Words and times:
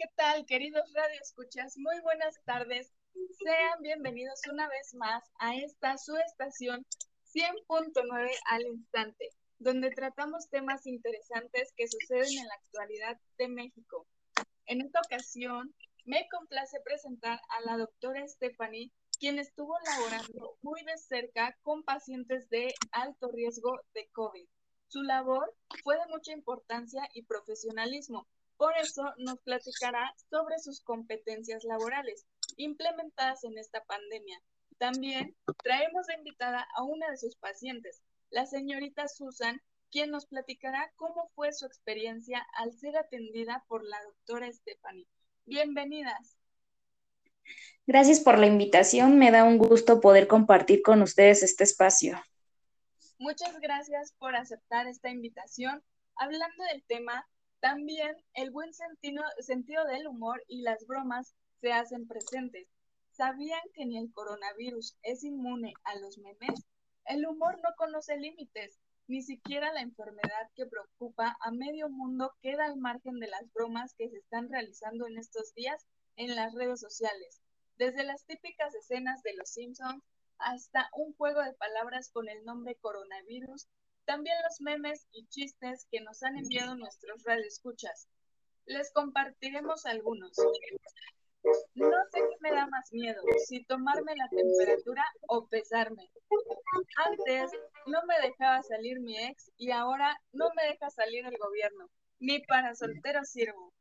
¿qué 0.00 0.08
tal, 0.16 0.46
queridos 0.46 0.90
radioescuchas? 0.94 1.76
Muy 1.76 2.00
buenas 2.00 2.34
tardes. 2.46 2.90
Sean 3.44 3.82
bienvenidos 3.82 4.40
una 4.50 4.66
vez 4.66 4.94
más 4.94 5.22
a 5.38 5.54
esta 5.56 5.98
su 5.98 6.16
estación 6.16 6.86
100.9 7.34 8.30
al 8.46 8.62
instante, 8.62 9.28
donde 9.58 9.90
tratamos 9.90 10.48
temas 10.48 10.86
interesantes 10.86 11.74
que 11.76 11.86
suceden 11.86 12.38
en 12.38 12.48
la 12.48 12.54
actualidad 12.54 13.20
de 13.36 13.48
México. 13.48 14.06
En 14.64 14.80
esta 14.80 15.00
ocasión, 15.00 15.74
me 16.06 16.26
complace 16.30 16.80
presentar 16.82 17.38
a 17.50 17.60
la 17.66 17.76
doctora 17.76 18.26
Stephanie, 18.26 18.90
quien 19.18 19.38
estuvo 19.38 19.74
laborando 19.84 20.56
muy 20.62 20.82
de 20.82 20.96
cerca 20.96 21.58
con 21.60 21.82
pacientes 21.82 22.48
de 22.48 22.72
alto 22.92 23.30
riesgo 23.32 23.78
de 23.92 24.08
COVID. 24.12 24.48
Su 24.88 25.02
labor 25.02 25.54
fue 25.84 25.96
de 25.96 26.06
mucha 26.06 26.32
importancia 26.32 27.06
y 27.12 27.24
profesionalismo, 27.24 28.26
por 28.60 28.76
eso 28.76 29.02
nos 29.16 29.40
platicará 29.40 30.14
sobre 30.28 30.58
sus 30.58 30.82
competencias 30.82 31.64
laborales 31.64 32.26
implementadas 32.58 33.42
en 33.44 33.56
esta 33.56 33.82
pandemia. 33.84 34.38
También 34.76 35.34
traemos 35.64 36.06
de 36.06 36.16
invitada 36.16 36.68
a 36.76 36.82
una 36.82 37.10
de 37.10 37.16
sus 37.16 37.36
pacientes, 37.36 38.02
la 38.28 38.44
señorita 38.44 39.08
Susan, 39.08 39.62
quien 39.90 40.10
nos 40.10 40.26
platicará 40.26 40.92
cómo 40.96 41.30
fue 41.34 41.54
su 41.54 41.64
experiencia 41.64 42.46
al 42.58 42.74
ser 42.74 42.98
atendida 42.98 43.64
por 43.66 43.82
la 43.82 43.96
doctora 44.04 44.52
Stephanie. 44.52 45.06
Bienvenidas. 45.46 46.36
Gracias 47.86 48.20
por 48.20 48.38
la 48.38 48.46
invitación. 48.46 49.18
Me 49.18 49.30
da 49.30 49.44
un 49.44 49.56
gusto 49.56 50.02
poder 50.02 50.28
compartir 50.28 50.82
con 50.82 51.00
ustedes 51.00 51.42
este 51.42 51.64
espacio. 51.64 52.22
Muchas 53.16 53.58
gracias 53.58 54.12
por 54.18 54.36
aceptar 54.36 54.86
esta 54.86 55.08
invitación. 55.08 55.82
Hablando 56.14 56.62
del 56.64 56.84
tema, 56.84 57.26
también 57.60 58.16
el 58.34 58.50
buen 58.50 58.72
sentido, 58.72 59.84
del 59.84 60.06
humor 60.06 60.42
y 60.48 60.62
las 60.62 60.86
bromas 60.86 61.34
se 61.60 61.72
hacen 61.72 62.08
presentes. 62.08 62.66
¿Sabían 63.10 63.60
que 63.74 63.84
ni 63.84 63.98
el 63.98 64.12
coronavirus 64.12 64.96
es 65.02 65.24
inmune 65.24 65.74
a 65.84 65.96
los 65.96 66.18
memes? 66.18 66.64
El 67.04 67.26
humor 67.26 67.58
no 67.62 67.70
conoce 67.76 68.16
límites, 68.16 68.78
ni 69.08 69.22
siquiera 69.22 69.72
la 69.72 69.82
enfermedad 69.82 70.50
que 70.54 70.66
preocupa 70.66 71.36
a 71.40 71.50
medio 71.50 71.90
mundo 71.90 72.32
queda 72.40 72.64
al 72.64 72.76
margen 72.76 73.18
de 73.18 73.28
las 73.28 73.52
bromas 73.52 73.94
que 73.94 74.08
se 74.08 74.16
están 74.16 74.48
realizando 74.48 75.06
en 75.06 75.18
estos 75.18 75.52
días 75.54 75.84
en 76.16 76.34
las 76.36 76.54
redes 76.54 76.80
sociales. 76.80 77.42
Desde 77.76 78.04
las 78.04 78.24
típicas 78.24 78.74
escenas 78.74 79.22
de 79.22 79.34
Los 79.34 79.50
Simpsons 79.50 80.02
hasta 80.38 80.88
un 80.94 81.12
juego 81.14 81.42
de 81.42 81.52
palabras 81.54 82.10
con 82.10 82.28
el 82.28 82.44
nombre 82.44 82.76
coronavirus 82.76 83.68
también 84.04 84.36
los 84.42 84.60
memes 84.60 85.06
y 85.12 85.26
chistes 85.28 85.86
que 85.90 86.00
nos 86.00 86.22
han 86.22 86.36
enviado 86.36 86.76
nuestros 86.76 87.22
radioescuchas. 87.24 88.08
Les 88.66 88.92
compartiremos 88.92 89.86
algunos. 89.86 90.32
No 91.74 91.96
sé 92.12 92.20
qué 92.20 92.36
me 92.40 92.52
da 92.52 92.66
más 92.66 92.92
miedo, 92.92 93.22
si 93.46 93.64
tomarme 93.64 94.14
la 94.14 94.28
temperatura 94.28 95.04
o 95.28 95.46
pesarme. 95.46 96.10
Antes 96.96 97.50
no 97.86 98.00
me 98.06 98.20
dejaba 98.20 98.62
salir 98.62 99.00
mi 99.00 99.18
ex 99.18 99.50
y 99.56 99.70
ahora 99.70 100.20
no 100.32 100.50
me 100.54 100.64
deja 100.64 100.90
salir 100.90 101.24
el 101.26 101.36
gobierno. 101.38 101.88
Ni 102.18 102.40
para 102.40 102.74
soltero 102.74 103.24
sirvo. 103.24 103.72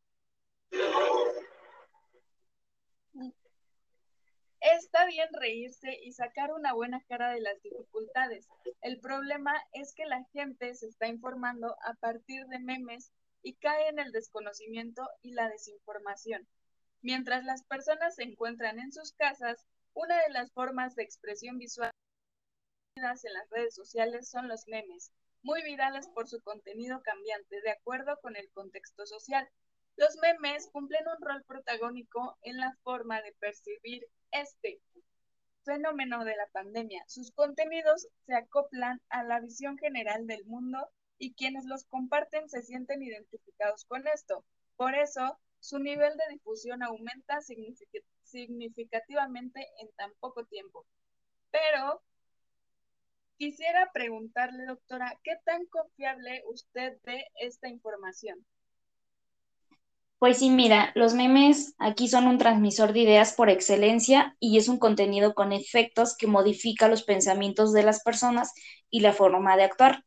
Está 4.62 5.06
bien 5.06 5.30
reírse 5.32 5.98
y 6.04 6.12
sacar 6.12 6.52
una 6.52 6.74
buena 6.74 7.02
cara 7.08 7.32
de 7.32 7.40
las 7.40 7.62
dificultades. 7.62 8.48
El 8.82 9.00
problema 9.00 9.54
es 9.72 9.94
que 9.94 10.06
la 10.06 10.26
gente 10.34 10.76
se 10.76 10.88
está 10.88 11.08
informando 11.08 11.78
a 11.84 11.94
partir 11.94 12.46
de 12.48 12.60
memes 12.60 13.14
y 13.42 13.56
cae 13.56 13.88
en 13.88 14.00
el 14.00 14.12
desconocimiento 14.12 15.08
y 15.22 15.32
la 15.32 15.48
desinformación. 15.48 16.45
Mientras 17.02 17.45
las 17.45 17.64
personas 17.64 18.16
se 18.16 18.23
encuentran 18.23 18.80
en 18.80 18.92
sus 18.92 19.14
casas, 19.14 19.66
una 19.94 20.22
de 20.23 20.33
las 20.33 20.52
formas 20.52 20.94
de 20.95 21.04
expresión 21.04 21.58
visual 21.58 21.92
en 22.98 23.04
las 23.04 23.50
redes 23.50 23.76
sociales 23.76 24.30
son 24.30 24.50
los 24.50 24.67
memes, 24.67 25.14
muy 25.42 25.64
virales 25.64 26.10
por 26.10 26.28
su 26.28 26.42
contenido 26.42 27.02
cambiante 27.02 27.62
de 27.62 27.72
acuerdo 27.72 28.20
con 28.22 28.36
el 28.36 28.52
contexto 28.52 29.06
social. 29.06 29.50
Los 29.95 30.17
memes 30.17 30.67
cumplen 30.73 31.08
un 31.08 31.26
rol 31.26 31.45
protagónico 31.45 32.38
en 32.42 32.58
la 32.58 32.76
forma 32.83 33.22
de 33.22 33.32
percibir 33.39 34.06
este 34.32 34.82
fenómeno 35.64 36.26
de 36.26 36.36
la 36.36 36.48
pandemia. 36.48 37.04
Sus 37.08 37.32
contenidos 37.32 38.08
se 38.26 38.36
acoplan 38.36 39.02
a 39.10 39.23
la 39.23 39.40
visión 39.40 39.78
general 39.78 40.26
del 40.28 40.45
mundo 40.45 40.90
y 41.17 41.34
quienes 41.34 41.66
los 41.66 41.86
comparten 41.86 42.50
se 42.50 42.62
sienten 42.62 43.04
identificados 43.04 43.86
con 43.86 44.08
esto. 44.08 44.45
Por 44.78 44.95
eso, 44.95 45.38
su 45.60 45.80
nivel 45.80 46.16
de 46.18 46.34
difusión 46.34 46.82
aumenta 46.82 47.39
significativamente 48.23 49.68
en 49.80 49.92
tan 49.98 50.14
poco 50.20 50.45
tiempo. 50.45 50.86
Pero 51.52 52.02
quisiera 53.38 53.92
preguntarle, 53.92 54.66
doctora, 54.66 55.20
¿qué 55.23 55.36
tan 55.45 55.66
confiable 55.66 56.44
usted 56.48 56.98
ve 57.04 57.26
esta 57.36 57.68
información? 57.68 58.45
Pues 60.20 60.40
sí, 60.40 60.50
mira, 60.50 60.92
los 60.96 61.14
memes 61.14 61.76
aquí 61.78 62.10
son 62.10 62.28
un 62.28 62.38
transmisor 62.38 62.92
de 62.92 63.00
ideas 63.00 63.34
por 63.34 63.50
excelencia 63.50 64.36
y 64.42 64.58
es 64.58 64.68
un 64.68 64.78
contenido 64.78 65.34
con 65.34 65.54
efectos 65.54 66.16
que 66.18 66.28
modifica 66.28 66.90
los 66.90 67.04
pensamientos 67.04 67.72
de 67.72 67.84
las 67.84 68.04
personas 68.04 68.54
y 68.90 69.00
la 69.00 69.14
forma 69.14 69.56
de 69.56 69.64
actuar. 69.64 70.04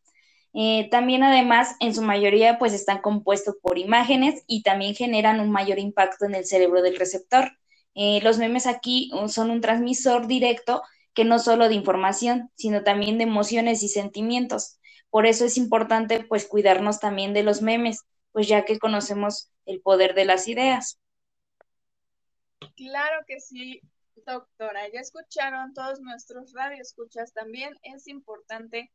Eh, 0.53 0.89
también 0.91 1.23
además, 1.23 1.77
en 1.81 1.95
su 1.95 2.03
mayoría, 2.03 2.59
pues 2.59 2.75
están 2.75 3.00
compuestos 3.00 3.56
por 3.62 3.78
imágenes 3.78 4.45
y 4.47 4.62
también 4.62 4.95
generan 4.95 5.41
un 5.41 5.50
mayor 5.50 5.78
impacto 5.78 6.27
en 6.27 6.34
el 6.34 6.44
cerebro 6.44 6.83
del 6.83 6.99
receptor. 6.99 7.53
Eh, 7.94 8.21
los 8.23 8.37
memes 8.37 8.67
aquí 8.67 9.11
uh, 9.15 9.29
son 9.29 9.50
un 9.50 9.62
transmisor 9.62 10.27
directo 10.27 10.83
que 11.15 11.25
no 11.25 11.39
solo 11.39 11.69
de 11.69 11.75
información, 11.75 12.50
sino 12.55 12.83
también 12.84 13.17
de 13.17 13.25
emociones 13.25 13.83
y 13.83 13.89
sentimientos. 13.89 14.79
Por 15.09 15.27
eso 15.27 15.47
es 15.47 15.56
importante 15.56 16.25
pues 16.25 16.47
cuidarnos 16.47 17.00
también 17.00 17.33
de 17.33 17.43
los 17.44 17.62
memes, 17.62 18.05
pues 18.32 18.48
ya 18.48 18.65
que 18.65 18.78
conocemos 18.78 19.50
el 19.66 19.81
poder 19.81 20.15
de 20.15 20.25
las 20.25 20.48
ideas. 20.48 20.98
Claro 22.76 23.25
que 23.26 23.41
sí, 23.41 23.81
doctora. 24.26 24.88
Ya 24.93 25.00
escucharon 25.00 25.75
todos 25.75 26.00
nuestros 26.00 26.53
radioescuchas. 26.53 27.32
También 27.32 27.78
es 27.82 28.09
importante 28.09 28.91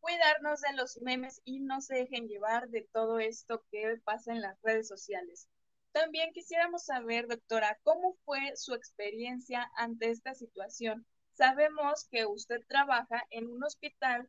cuidarnos 0.00 0.60
de 0.60 0.72
los 0.74 1.00
memes 1.02 1.40
y 1.44 1.60
no 1.60 1.80
se 1.80 1.96
dejen 1.96 2.26
llevar 2.26 2.68
de 2.68 2.88
todo 2.92 3.18
esto 3.18 3.64
que 3.70 3.96
pasa 4.04 4.32
en 4.32 4.40
las 4.40 4.60
redes 4.62 4.88
sociales. 4.88 5.48
También 5.92 6.32
quisiéramos 6.32 6.84
saber, 6.84 7.26
doctora, 7.26 7.78
cómo 7.82 8.16
fue 8.24 8.52
su 8.56 8.74
experiencia 8.74 9.70
ante 9.76 10.10
esta 10.10 10.34
situación. 10.34 11.04
Sabemos 11.32 12.06
que 12.10 12.26
usted 12.26 12.60
trabaja 12.68 13.24
en 13.30 13.48
un 13.48 13.64
hospital 13.64 14.28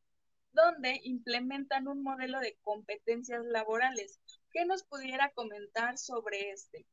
donde 0.53 0.99
implementan 1.03 1.87
un 1.87 2.03
modelo 2.03 2.39
de 2.39 2.57
competencias 2.61 3.45
laborales. 3.45 4.19
¿Qué 4.51 4.65
nos 4.65 4.83
pudiera 4.83 5.31
comentar 5.31 5.97
sobre 5.97 6.51
este? 6.51 6.85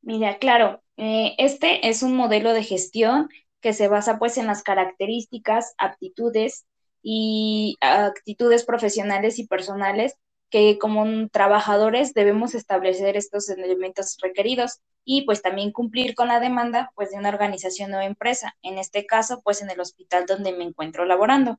Mira, 0.00 0.38
claro, 0.38 0.82
eh, 0.96 1.34
este 1.38 1.88
es 1.88 2.02
un 2.02 2.16
modelo 2.16 2.52
de 2.52 2.64
gestión 2.64 3.28
que 3.60 3.72
se 3.72 3.86
basa 3.86 4.18
pues 4.18 4.36
en 4.36 4.48
las 4.48 4.62
características, 4.62 5.74
aptitudes 5.78 6.66
y 7.02 7.76
actitudes 7.80 8.64
profesionales 8.64 9.38
y 9.38 9.46
personales 9.46 10.16
que 10.52 10.78
como 10.78 11.28
trabajadores 11.30 12.12
debemos 12.12 12.54
establecer 12.54 13.16
estos 13.16 13.48
elementos 13.48 14.18
requeridos 14.22 14.80
y 15.02 15.22
pues 15.22 15.42
también 15.42 15.72
cumplir 15.72 16.14
con 16.14 16.28
la 16.28 16.38
demanda 16.38 16.92
pues 16.94 17.10
de 17.10 17.16
una 17.16 17.30
organización 17.30 17.92
o 17.94 18.00
empresa, 18.00 18.54
en 18.62 18.78
este 18.78 19.06
caso 19.06 19.40
pues 19.42 19.62
en 19.62 19.70
el 19.70 19.80
hospital 19.80 20.26
donde 20.26 20.52
me 20.52 20.64
encuentro 20.64 21.06
laborando. 21.06 21.58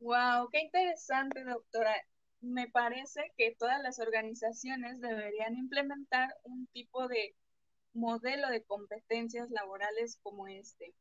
Wow, 0.00 0.48
qué 0.52 0.60
interesante, 0.60 1.42
doctora 1.44 1.94
me 2.40 2.68
parece 2.68 3.32
que 3.36 3.54
todas 3.58 3.82
las 3.82 3.98
organizaciones 3.98 5.00
deberían 5.00 5.56
implementar 5.56 6.34
un 6.44 6.66
tipo 6.68 7.08
de 7.08 7.34
modelo 7.92 8.48
de 8.48 8.62
competencias 8.64 9.50
laborales 9.50 10.18
como 10.22 10.46
este. 10.46 10.94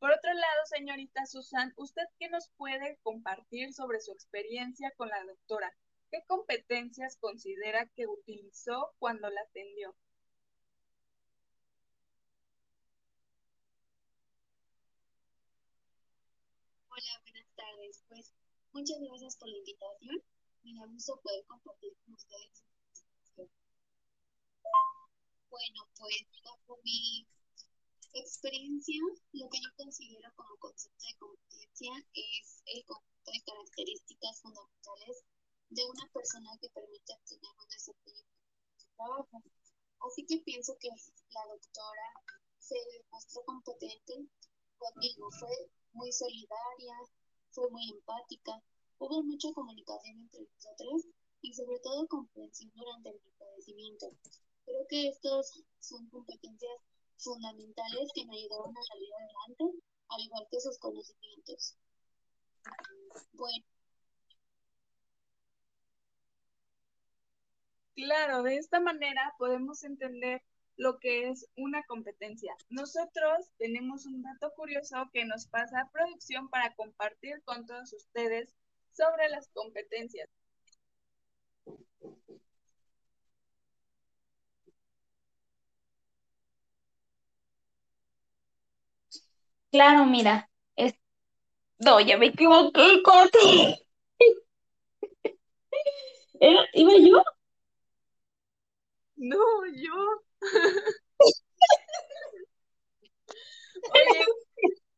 Por 0.00 0.10
otro 0.10 0.32
lado, 0.32 0.66
señorita 0.66 1.26
Susan, 1.26 1.72
¿usted 1.76 2.02
qué 2.18 2.28
nos 2.28 2.48
puede 2.56 2.98
compartir 3.02 3.72
sobre 3.74 4.00
su 4.00 4.12
experiencia 4.12 4.90
con 4.96 5.08
la 5.08 5.22
doctora? 5.24 5.72
¿Qué 6.10 6.24
competencias 6.26 7.16
considera 7.18 7.86
que 7.94 8.06
utilizó 8.08 8.92
cuando 8.98 9.30
la 9.30 9.42
atendió? 9.42 9.94
Hola, 16.88 17.20
buenas 17.22 17.46
tardes. 17.54 18.02
Pues 18.08 18.32
muchas 18.72 18.98
gracias 19.00 19.36
por 19.36 19.48
la 19.48 19.58
invitación 19.58 20.22
me 20.62 20.74
da 20.74 20.86
gusto 20.86 21.20
poder 21.22 21.44
compartir 21.46 21.92
con 22.04 22.14
ustedes. 22.14 22.64
Bueno, 25.50 25.88
pues 25.98 26.26
mi 26.84 27.26
experiencia, 28.12 29.00
lo 29.32 29.48
que 29.48 29.60
yo 29.60 29.68
considero 29.76 30.32
como 30.34 30.56
concepto 30.58 31.06
de 31.06 31.18
competencia 31.18 31.92
es 32.14 32.62
el 32.66 32.84
conjunto 32.84 33.30
de 33.30 33.42
características 33.44 34.40
fundamentales 34.40 35.24
de 35.70 35.84
una 35.84 36.06
persona 36.12 36.50
que 36.60 36.70
permite 36.70 37.12
obtener 37.14 37.50
un 37.58 37.68
desempeño 37.68 38.24
en 38.24 38.80
su 38.80 38.86
trabajo. 38.96 39.42
Así 40.00 40.26
que 40.26 40.38
pienso 40.38 40.76
que 40.78 40.88
la 40.88 41.46
doctora 41.46 42.08
se 42.58 42.76
mostró 43.10 43.42
competente 43.44 44.26
conmigo, 44.78 45.30
fue 45.38 45.70
muy 45.92 46.12
solidaria, 46.12 46.94
fue 47.50 47.70
muy 47.70 47.90
empática, 47.90 48.62
hubo 48.98 49.22
mucha 49.22 49.52
comunicación 49.52 50.20
entre 50.22 50.40
nosotros 50.40 51.06
y 51.42 51.54
sobre 51.54 51.78
todo 51.80 52.08
comprensión 52.08 52.72
durante 52.74 53.10
el 53.10 53.20
padecimiento. 53.38 54.10
Creo 54.64 54.86
que 54.88 55.08
estos 55.08 55.62
son 55.80 56.08
competencias 56.08 56.72
fundamentales 57.22 58.10
que 58.14 58.24
me 58.26 58.36
ayudaron 58.36 58.76
a 58.76 58.82
salir 58.82 59.08
adelante, 59.14 59.82
al 60.08 60.20
igual 60.22 60.46
que 60.50 60.60
sus 60.60 60.78
conocimientos. 60.78 61.76
Bueno. 63.32 63.64
Claro, 67.94 68.42
de 68.42 68.56
esta 68.56 68.80
manera 68.80 69.34
podemos 69.38 69.84
entender 69.84 70.42
lo 70.76 70.98
que 70.98 71.28
es 71.28 71.46
una 71.56 71.84
competencia. 71.84 72.56
Nosotros 72.70 73.50
tenemos 73.58 74.06
un 74.06 74.22
dato 74.22 74.52
curioso 74.54 75.10
que 75.12 75.26
nos 75.26 75.46
pasa 75.46 75.80
a 75.80 75.90
producción 75.90 76.48
para 76.48 76.74
compartir 76.74 77.42
con 77.44 77.66
todos 77.66 77.92
ustedes 77.92 78.54
sobre 78.92 79.28
las 79.28 79.48
competencias. 79.48 80.30
Claro, 89.70 90.06
mira. 90.06 90.50
Es... 90.76 90.94
No, 91.78 92.00
ya 92.00 92.18
me 92.18 92.26
equivoqué, 92.26 93.02
Coti. 93.02 93.76
¿Iba 96.74 96.92
yo? 96.98 97.22
No, 99.16 99.38
yo. 99.74 100.22
Oye, 103.92 104.24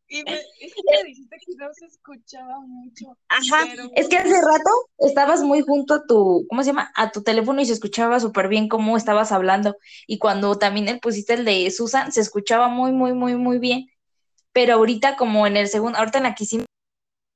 y 0.09 0.23
me, 0.25 0.35
es 0.35 0.75
que 0.75 1.05
dijiste 1.07 1.37
que 1.45 1.55
no 1.57 1.73
se 1.73 1.87
escuchaba 1.87 2.61
mucho. 2.61 3.17
Ajá, 3.29 3.67
es 3.97 4.09
que 4.09 4.19
hace 4.19 4.41
rato 4.41 4.71
estabas 4.99 5.43
muy 5.43 5.63
junto 5.63 5.95
a 5.95 6.07
tu, 6.07 6.47
¿cómo 6.49 6.63
se 6.63 6.69
llama? 6.69 6.93
A 6.95 7.11
tu 7.11 7.23
teléfono 7.23 7.61
y 7.61 7.67
se 7.67 7.73
escuchaba 7.73 8.21
súper 8.21 8.49
bien 8.49 8.69
cómo 8.69 8.97
estabas 8.97 9.33
hablando. 9.33 9.77
Y 10.07 10.19
cuando 10.19 10.59
también 10.59 11.01
pusiste 11.01 11.35
el 11.35 11.45
de 11.45 11.71
Susan, 11.71 12.13
se 12.13 12.21
escuchaba 12.21 12.69
muy, 12.69 12.93
muy, 12.93 13.15
muy, 13.15 13.37
muy 13.37 13.59
bien. 13.59 13.87
Pero 14.53 14.75
ahorita 14.75 15.17
como 15.17 15.47
en 15.47 15.57
el 15.57 15.69
segundo, 15.69 15.99
ahorita 15.99 16.19
en 16.19 16.25
la 16.25 16.35
que 16.35 16.45
sí 16.45 16.65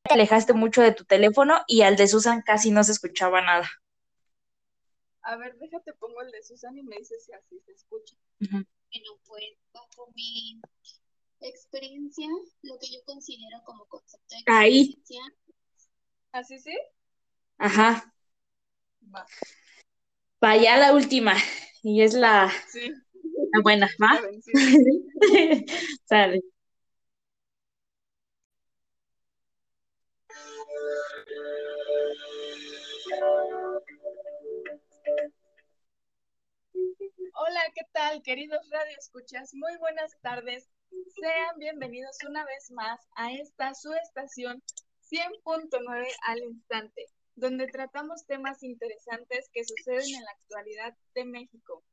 te 0.02 0.14
alejaste 0.14 0.52
mucho 0.52 0.82
de 0.82 0.92
tu 0.92 1.04
teléfono 1.04 1.62
y 1.66 1.82
al 1.82 1.96
de 1.96 2.08
Susan 2.08 2.42
casi 2.42 2.70
no 2.70 2.84
se 2.84 2.92
escuchaba 2.92 3.42
nada. 3.42 3.68
A 5.22 5.36
ver, 5.36 5.56
déjate 5.58 5.92
pongo 5.94 6.22
el 6.22 6.30
de 6.30 6.42
Susan 6.42 6.76
y 6.78 6.82
me 6.82 6.96
dices 6.96 7.24
si 7.24 7.32
así 7.32 7.60
se 7.64 7.72
escucha. 7.72 8.16
Bueno, 8.38 9.20
pues 9.26 9.44
bajo 9.72 10.12
mi 10.14 10.60
experiencia, 11.40 12.28
lo 12.62 12.78
que 12.78 12.86
yo 12.92 13.02
considero 13.04 13.62
como 13.64 13.86
concepto 13.86 14.36
de 14.36 14.42
Ahí. 14.46 15.02
¿Así 16.32 16.58
sí? 16.58 16.76
Ajá. 17.58 18.14
Va. 19.14 19.26
Vaya 20.40 20.76
la 20.76 20.92
última. 20.92 21.34
Y 21.82 22.02
es 22.02 22.14
la, 22.14 22.52
sí. 22.68 22.92
la 23.52 23.60
buena, 23.62 23.88
¿va? 24.00 24.20
Sale. 26.04 26.42
Hola, 37.38 37.60
¿qué 37.74 37.82
tal, 37.92 38.22
queridos 38.22 38.68
radioescuchas? 38.70 39.54
Muy 39.54 39.76
buenas 39.78 40.12
tardes. 40.22 40.68
Sean 41.20 41.58
bienvenidos 41.58 42.16
una 42.28 42.44
vez 42.44 42.70
más 42.70 43.00
a 43.16 43.32
esta 43.32 43.74
su 43.74 43.92
estación 43.92 44.62
100.9 45.10 46.06
al 46.26 46.38
instante, 46.38 47.06
donde 47.34 47.66
tratamos 47.66 48.26
temas 48.26 48.62
interesantes 48.62 49.48
que 49.52 49.64
suceden 49.64 50.14
en 50.14 50.24
la 50.24 50.30
actualidad 50.30 50.94
de 51.14 51.24
México. 51.24 51.84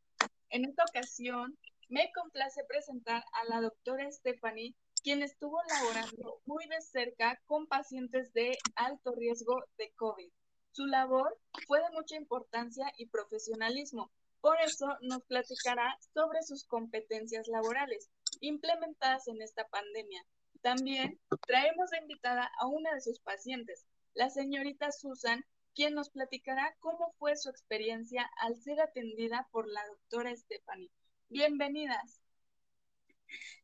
En 0.49 0.65
esta 0.65 0.83
ocasión, 0.83 1.57
me 1.89 2.11
complace 2.13 2.63
presentar 2.67 3.23
a 3.33 3.45
la 3.45 3.61
doctora 3.61 4.11
Stephanie, 4.11 4.75
quien 5.03 5.21
estuvo 5.21 5.57
laborando 5.67 6.41
muy 6.45 6.65
de 6.67 6.81
cerca 6.81 7.39
con 7.45 7.67
pacientes 7.67 8.31
de 8.33 8.57
alto 8.75 9.13
riesgo 9.13 9.63
de 9.77 9.91
COVID. 9.97 10.31
Su 10.71 10.85
labor 10.85 11.37
fue 11.67 11.79
de 11.79 11.91
mucha 11.91 12.15
importancia 12.15 12.91
y 12.97 13.07
profesionalismo, 13.07 14.11
por 14.39 14.59
eso 14.61 14.87
nos 15.01 15.23
platicará 15.23 15.97
sobre 16.13 16.41
sus 16.43 16.65
competencias 16.65 17.47
laborales 17.47 18.09
implementadas 18.39 19.27
en 19.27 19.41
esta 19.41 19.67
pandemia. 19.67 20.25
También 20.61 21.19
traemos 21.45 21.89
de 21.91 21.97
invitada 21.97 22.49
a 22.59 22.67
una 22.67 22.93
de 22.93 23.01
sus 23.01 23.19
pacientes, 23.19 23.85
la 24.13 24.29
señorita 24.29 24.91
Susan, 24.91 25.45
quien 25.75 25.95
nos 25.95 26.09
platicará 26.09 26.75
cómo 26.79 27.13
fue 27.19 27.35
su 27.35 27.49
experiencia 27.49 28.29
al 28.41 28.55
ser 28.55 28.79
atendida 28.79 29.47
por 29.51 29.67
la 29.67 29.85
doctora 29.87 30.35
Stephanie. 30.35 30.91
Bienvenidas. 31.29 32.22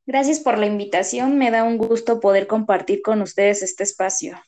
Gracias 0.05 0.39
por 0.39 0.57
la 0.57 0.65
invitación. 0.65 1.37
Me 1.37 1.51
da 1.51 1.63
un 1.63 1.77
gusto 1.77 2.19
poder 2.19 2.47
compartir 2.47 3.01
con 3.01 3.21
ustedes 3.21 3.61
este 3.61 3.83
espacio. 3.83 4.41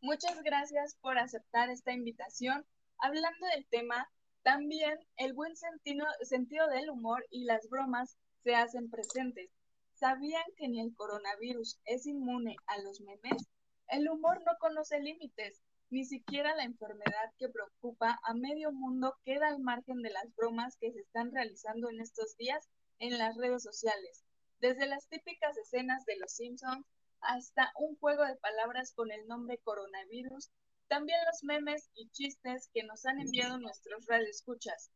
Muchas 0.00 0.42
gracias 0.42 0.96
por 1.00 1.18
aceptar 1.18 1.70
esta 1.70 1.92
invitación. 1.92 2.64
Hablando 2.98 3.46
del 3.54 3.66
tema, 3.66 4.08
también 4.42 4.98
el 5.16 5.34
buen 5.34 5.56
sentido, 5.56 6.06
sentido 6.22 6.66
del 6.68 6.90
humor 6.90 7.26
y 7.30 7.44
las 7.44 7.68
bromas 7.68 8.16
se 8.42 8.54
hacen 8.54 8.90
presentes. 8.90 9.50
¿Sabían 9.94 10.42
que 10.56 10.68
ni 10.68 10.80
el 10.80 10.94
coronavirus 10.96 11.78
es 11.84 12.06
inmune 12.06 12.56
a 12.66 12.78
los 12.78 13.00
memes? 13.00 13.46
El 13.88 14.08
humor 14.08 14.42
no 14.44 14.52
conoce 14.58 14.98
límites, 14.98 15.60
ni 15.90 16.04
siquiera 16.04 16.56
la 16.56 16.64
enfermedad 16.64 17.30
que 17.38 17.48
preocupa 17.48 18.18
a 18.24 18.34
medio 18.34 18.72
mundo 18.72 19.14
queda 19.24 19.48
al 19.48 19.60
margen 19.60 20.00
de 20.02 20.10
las 20.10 20.34
bromas 20.34 20.76
que 20.78 20.90
se 20.90 21.00
están 21.00 21.30
realizando 21.30 21.90
en 21.90 22.00
estos 22.00 22.36
días 22.36 22.68
en 23.02 23.18
las 23.18 23.36
redes 23.36 23.64
sociales. 23.64 24.24
Desde 24.60 24.86
las 24.86 25.08
típicas 25.08 25.56
escenas 25.58 26.04
de 26.06 26.16
Los 26.18 26.32
Simpsons 26.32 26.86
hasta 27.20 27.72
un 27.76 27.96
juego 27.96 28.24
de 28.24 28.36
palabras 28.36 28.92
con 28.94 29.10
el 29.10 29.26
nombre 29.26 29.58
coronavirus 29.58 30.50
también 30.86 31.18
los 31.26 31.42
memes 31.42 31.90
y 31.94 32.10
chistes 32.10 32.68
que 32.72 32.84
nos 32.84 33.04
han 33.06 33.18
enviado 33.18 33.58
nuestros 33.58 34.06
radioescuchas. 34.06 34.92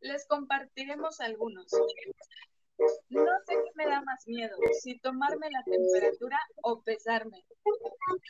Les 0.00 0.26
compartiremos 0.26 1.20
algunos. 1.20 1.66
No 3.10 3.30
sé 3.46 3.54
qué 3.54 3.70
me 3.76 3.86
da 3.86 4.00
más 4.00 4.26
miedo, 4.26 4.56
si 4.80 4.98
tomarme 4.98 5.48
la 5.50 5.62
temperatura 5.62 6.40
o 6.62 6.82
pesarme. 6.82 7.44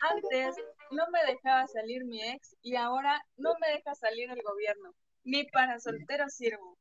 Antes 0.02 0.56
no 0.90 1.04
me 1.10 1.32
dejaba 1.32 1.66
salir 1.68 2.04
mi 2.04 2.20
ex 2.20 2.56
y 2.62 2.76
ahora 2.76 3.24
no 3.36 3.54
me 3.60 3.68
deja 3.68 3.94
salir 3.94 4.30
el 4.30 4.42
gobierno. 4.42 4.92
Ni 5.22 5.44
para 5.44 5.80
soltero 5.80 6.28
sirvo. 6.28 6.76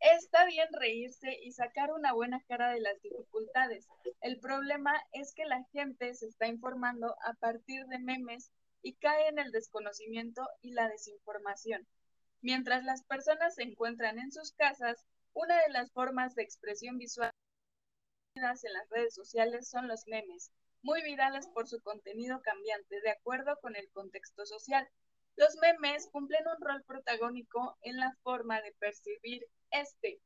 Está 0.00 0.46
bien 0.46 0.68
reírse 0.72 1.38
y 1.42 1.50
sacar 1.50 1.92
una 1.92 2.12
buena 2.12 2.40
cara 2.46 2.72
de 2.72 2.80
las 2.80 3.00
dificultades. 3.02 3.88
El 4.20 4.38
problema 4.38 4.92
es 5.12 5.34
que 5.34 5.44
la 5.44 5.64
gente 5.72 6.14
se 6.14 6.26
está 6.26 6.46
informando 6.46 7.16
a 7.24 7.34
partir 7.34 7.84
de 7.86 7.98
memes 7.98 8.52
y 8.80 8.94
cae 8.94 9.28
en 9.28 9.40
el 9.40 9.50
desconocimiento 9.50 10.48
y 10.62 10.72
la 10.72 10.88
desinformación. 10.88 11.86
Mientras 12.40 12.84
las 12.84 13.02
personas 13.02 13.56
se 13.56 13.64
encuentran 13.64 14.20
en 14.20 14.30
sus 14.30 14.52
casas, 14.52 15.04
una 15.32 15.60
de 15.62 15.70
las 15.70 15.90
formas 15.92 16.36
de 16.36 16.44
expresión 16.44 16.96
visual 16.96 17.32
en 18.36 18.42
las 18.42 18.62
redes 18.90 19.14
sociales 19.14 19.68
son 19.68 19.88
los 19.88 20.06
memes, 20.06 20.52
muy 20.82 21.02
virales 21.02 21.48
por 21.48 21.66
su 21.66 21.82
contenido 21.82 22.40
cambiante 22.40 23.00
de 23.00 23.10
acuerdo 23.10 23.58
con 23.60 23.74
el 23.74 23.90
contexto 23.90 24.46
social. 24.46 24.88
Los 25.34 25.56
memes 25.56 26.08
cumplen 26.12 26.44
un 26.46 26.64
rol 26.64 26.84
protagónico 26.84 27.76
en 27.82 27.96
la 27.96 28.16
forma 28.22 28.60
de 28.62 28.72
percibir 28.78 29.44
este 29.70 30.20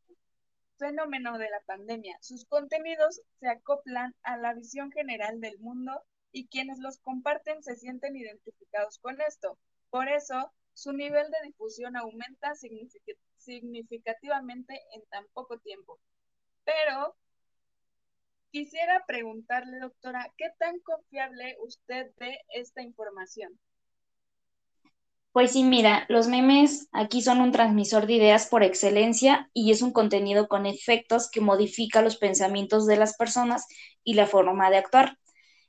fenómeno 0.78 1.38
de 1.38 1.49
la 1.50 1.61
pandemia. 1.61 2.18
Sus 2.20 2.44
contenidos 2.44 3.20
se 3.38 3.49
acoplan 3.49 4.14
a 4.22 4.37
la 4.37 4.54
visión 4.54 4.90
general 4.90 5.40
del 5.40 5.58
mundo 5.58 6.04
y 6.32 6.49
quienes 6.49 6.78
los 6.78 6.99
comparten 6.99 7.62
se 7.62 7.76
sienten 7.76 8.16
identificados 8.16 8.99
con 8.99 9.20
esto. 9.20 9.58
Por 9.90 10.08
eso, 10.08 10.52
su 10.75 10.92
nivel 10.92 11.30
de 11.30 11.46
difusión 11.49 11.96
aumenta 11.96 12.54
significativamente 13.37 14.80
en 14.94 15.02
tan 15.11 15.26
poco 15.34 15.58
tiempo. 15.58 16.00
Pero 16.64 17.16
quisiera 18.50 19.04
preguntarle, 19.06 19.78
doctora, 19.78 20.32
¿qué 20.37 20.50
tan 20.58 20.78
confiable 20.80 21.56
usted 21.61 22.12
ve 22.18 22.40
esta 22.49 22.82
información? 22.82 23.58
Pues 25.33 25.53
sí, 25.53 25.65
mira, 25.65 26.05
los 26.09 26.29
memes 26.29 26.89
aquí 26.93 27.23
son 27.23 27.41
un 27.41 27.53
transmisor 27.53 28.07
de 28.07 28.15
ideas 28.15 28.47
por 28.47 28.62
excelencia 28.62 29.49
y 29.55 29.71
es 29.73 29.81
un 29.81 29.91
contenido 29.91 30.47
con 30.47 30.67
efectos 30.67 31.31
que 31.31 31.41
modifica 31.41 32.03
los 32.03 32.19
pensamientos 32.19 32.87
de 32.87 32.97
las 32.99 33.17
personas 33.17 33.67
y 34.05 34.15
la 34.15 34.27
forma 34.27 34.69
de 34.71 34.77
actuar. 34.77 35.17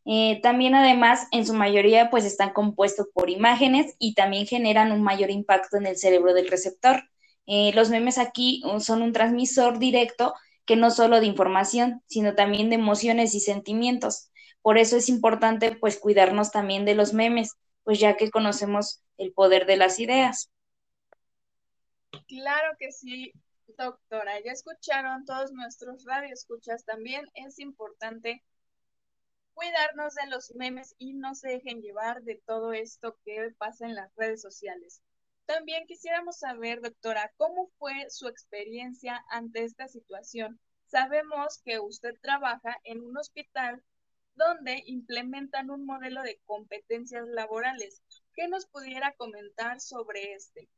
Eh, 0.05 0.41
también 0.41 0.75
además, 0.75 1.27
en 1.31 1.45
su 1.47 1.53
mayoría, 1.53 2.09
pues 2.09 2.25
están 2.25 2.51
compuestos 2.51 3.07
por 3.13 3.29
imágenes 3.29 3.95
y 3.99 4.15
también 4.15 4.47
generan 4.47 4.91
un 4.91 5.01
mayor 5.01 5.31
impacto 5.31 5.77
en 5.77 5.87
el 5.87 5.97
cerebro 5.97 6.33
del 6.33 6.49
receptor. 6.49 7.03
Eh, 7.47 7.71
los 7.73 7.89
memes 7.89 8.17
aquí 8.17 8.61
uh, 8.65 8.81
son 8.81 9.01
un 9.01 9.13
transmisor 9.13 9.79
directo 9.79 10.33
que 10.65 10.75
no 10.75 10.91
solo 10.91 11.21
de 11.21 11.27
información, 11.27 12.01
sino 12.07 12.35
también 12.35 12.69
de 12.69 12.75
emociones 12.75 13.33
y 13.33 13.39
sentimientos. 13.39 14.29
Por 14.61 14.77
eso 14.77 14.97
es 14.97 15.07
importante 15.07 15.71
pues 15.79 15.97
cuidarnos 15.99 16.51
también 16.51 16.83
de 16.83 16.95
los 16.95 17.13
memes, 17.13 17.55
pues 17.83 17.99
ya 17.99 18.15
que 18.15 18.31
conocemos 18.31 19.01
el 19.17 19.33
poder 19.33 19.65
de 19.65 19.77
las 19.77 19.99
ideas. 19.99 20.49
Claro 22.27 22.75
que 22.79 22.91
sí, 22.91 23.33
doctora. 23.77 24.39
Ya 24.43 24.51
escucharon 24.51 25.25
todos 25.25 25.51
nuestros 25.51 26.05
radioescuchas. 26.05 26.85
También 26.85 27.25
es 27.33 27.59
importante 27.59 28.43
cuidarnos 29.53 30.15
de 30.15 30.27
los 30.27 30.53
memes 30.55 30.95
y 30.97 31.13
no 31.13 31.35
se 31.35 31.49
dejen 31.49 31.81
llevar 31.81 32.23
de 32.23 32.41
todo 32.45 32.73
esto 32.73 33.17
que 33.23 33.51
pasa 33.57 33.85
en 33.85 33.95
las 33.95 34.13
redes 34.15 34.41
sociales. 34.41 35.01
También 35.45 35.85
quisiéramos 35.87 36.39
saber, 36.39 36.81
doctora, 36.81 37.31
cómo 37.37 37.69
fue 37.77 38.09
su 38.09 38.27
experiencia 38.27 39.23
ante 39.29 39.63
esta 39.63 39.87
situación. 39.87 40.59
Sabemos 40.85 41.61
que 41.63 41.79
usted 41.79 42.13
trabaja 42.21 42.77
en 42.83 43.01
un 43.01 43.17
hospital 43.17 43.83
donde 44.35 44.83
implementan 44.87 45.69
un 45.69 45.85
modelo 45.85 46.21
de 46.23 46.39
competencias 46.45 47.27
laborales. 47.27 48.01
¿Qué 48.35 48.47
nos 48.47 48.65
pudiera 48.65 49.13
comentar 49.13 49.79
sobre 49.79 50.33
este? 50.33 50.69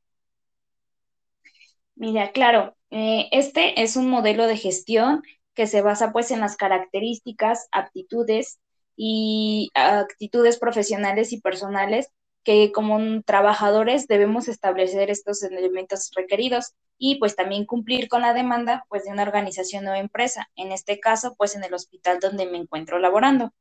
Mira, 1.96 2.32
claro, 2.32 2.76
eh, 2.90 3.30
este 3.32 3.82
es 3.82 3.96
un 3.96 4.10
modelo 4.10 4.48
de 4.48 4.58
gestión 4.58 5.24
que 5.54 5.68
se 5.68 5.82
basa 5.82 6.12
pues 6.12 6.32
en 6.32 6.42
las 6.42 6.58
características, 6.58 7.68
aptitudes 7.72 8.60
y 8.98 9.72
actitudes 9.74 10.60
profesionales 10.60 11.32
y 11.32 11.40
personales 11.40 12.10
que 12.44 12.72
como 12.72 13.22
trabajadores 13.24 14.08
debemos 14.08 14.48
establecer 14.48 15.10
estos 15.10 15.42
elementos 15.44 16.12
requeridos 16.16 16.74
y 16.98 17.20
pues 17.20 17.36
también 17.36 17.66
cumplir 17.66 18.08
con 18.08 18.22
la 18.22 18.34
demanda 18.34 18.86
pues 18.90 19.04
de 19.04 19.12
una 19.12 19.24
organización 19.24 19.88
o 19.88 19.96
empresa, 19.96 20.50
en 20.56 20.72
este 20.72 21.00
caso 21.00 21.36
pues 21.36 21.56
en 21.56 21.64
el 21.64 21.74
hospital 21.74 22.20
donde 22.20 22.46
me 22.46 22.58
encuentro 22.58 23.00
laborando. 23.00 23.54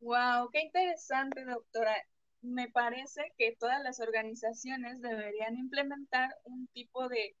Wow, 0.00 0.50
qué 0.50 0.60
interesante, 0.62 1.44
doctora. 1.44 1.94
Me 2.42 2.68
parece 2.68 3.32
que 3.36 3.54
todas 3.58 3.82
las 3.82 4.00
organizaciones 4.00 5.02
deberían 5.02 5.56
implementar 5.56 6.30
un 6.44 6.66
tipo 6.68 7.08
de 7.08 7.36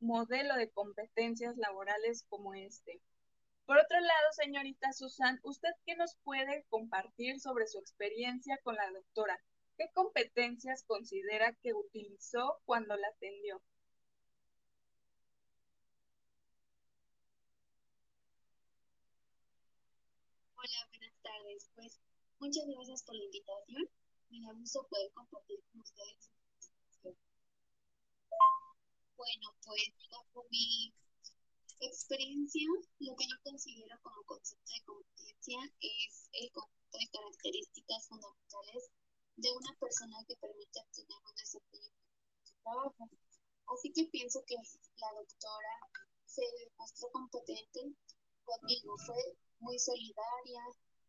modelo 0.00 0.54
de 0.54 0.70
competencias 0.70 1.56
laborales 1.56 2.24
como 2.28 2.54
este. 2.54 3.00
Por 3.66 3.78
otro 3.78 3.98
lado, 3.98 4.32
señorita 4.32 4.92
Susan, 4.92 5.40
¿usted 5.42 5.70
qué 5.84 5.96
nos 5.96 6.16
puede 6.22 6.64
compartir 6.68 7.40
sobre 7.40 7.66
su 7.66 7.78
experiencia 7.78 8.58
con 8.62 8.76
la 8.76 8.88
doctora? 8.92 9.40
¿Qué 9.76 9.90
competencias 9.92 10.84
considera 10.84 11.52
que 11.62 11.74
utilizó 11.74 12.60
cuando 12.64 12.96
la 12.96 13.08
atendió? 13.08 13.60
Hola, 20.66 20.88
buenas 20.90 21.14
tardes. 21.22 21.70
Pues 21.76 22.00
muchas 22.40 22.66
gracias 22.66 23.04
por 23.04 23.14
la 23.14 23.22
invitación. 23.22 23.88
Me 24.30 24.40
da 24.40 24.52
gusto 24.52 24.84
poder 24.90 25.12
compartir 25.12 25.62
con 25.70 25.80
ustedes. 25.80 26.28
Bueno, 29.16 29.46
pues 29.64 29.94
bajo 30.10 30.44
mi 30.50 30.92
experiencia, 31.78 32.66
lo 32.98 33.14
que 33.14 33.26
yo 33.30 33.36
considero 33.44 33.94
como 34.02 34.24
concepto 34.24 34.72
de 34.72 34.82
competencia 34.82 35.58
es 35.78 36.28
el 36.32 36.50
conjunto 36.50 36.98
de 36.98 37.10
características 37.14 38.08
fundamentales 38.08 38.90
de 39.36 39.52
una 39.52 39.72
persona 39.78 40.18
que 40.26 40.34
permite 40.34 40.80
obtener 40.80 41.18
un 41.30 41.36
desempeño 41.36 41.94
en 41.94 42.42
su 42.42 42.54
trabajo. 42.64 43.08
Así 43.68 43.92
que 43.92 44.06
pienso 44.06 44.42
que 44.44 44.56
la 44.56 45.12
doctora 45.14 45.74
se 46.24 46.42
demostró 46.58 47.08
competente 47.12 47.94
conmigo, 48.46 48.96
fue 49.04 49.22
muy 49.60 49.78
solidaria, 49.78 50.62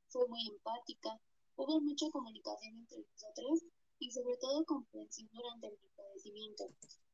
fue 0.10 0.28
muy 0.28 0.48
empática, 0.48 1.20
hubo 1.56 1.80
mucha 1.82 2.10
comunicación 2.12 2.76
entre 2.80 3.00
nosotros 3.00 3.64
y 4.00 4.12
sobre 4.12 4.38
todo 4.38 4.66
comprensión 4.66 5.30
durante 5.32 5.68
el 5.68 5.78
padecimiento. 5.96 6.70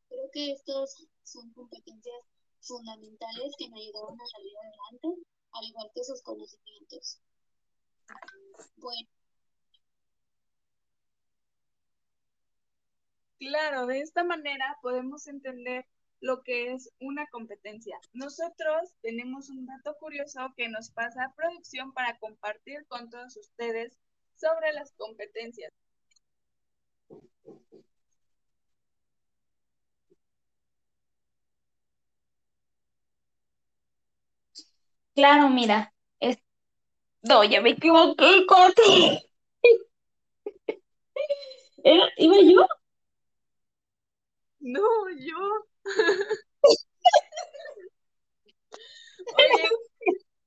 Creo 0.09 0.29
que 0.31 0.51
estos 0.51 1.07
son 1.23 1.51
competencias 1.53 2.25
fundamentales 2.61 3.53
que 3.57 3.69
me 3.69 3.81
ayudaron 3.81 4.19
a 4.19 4.27
salir 4.27 4.53
adelante, 4.57 5.27
al 5.51 5.65
igual 5.65 5.91
que 5.93 6.03
sus 6.03 6.21
conocimientos. 6.21 7.19
Bueno, 8.77 9.09
Claro, 13.39 13.87
de 13.87 13.99
esta 13.99 14.23
manera 14.23 14.77
podemos 14.81 15.27
entender 15.27 15.85
lo 16.23 16.41
que 16.41 16.71
es 16.73 16.89
una 17.01 17.27
competencia. 17.27 17.99
Nosotros 18.13 18.95
tenemos 19.01 19.49
un 19.49 19.65
dato 19.65 19.97
curioso 19.99 20.53
que 20.55 20.69
nos 20.69 20.89
pasa 20.89 21.25
a 21.25 21.35
producción 21.35 21.91
para 21.93 22.17
compartir 22.17 22.85
con 22.87 23.09
todos 23.09 23.35
ustedes 23.35 23.99
sobre 24.35 24.71
las 24.71 24.93
competencias. 24.93 25.73
Claro, 35.15 35.49
mira, 35.49 35.93
es... 36.19 36.37
no, 37.23 37.43
ya 37.45 37.61
me 37.61 37.71
equivoqué, 37.71 38.45
corte. 38.47 38.83
¿Iba 42.17 42.37
yo? 42.41 42.65
No, 44.61 44.81
yo. 45.11 45.72
Oye, 49.35 49.69